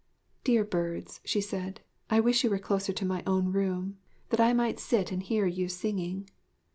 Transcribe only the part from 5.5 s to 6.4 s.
singing.'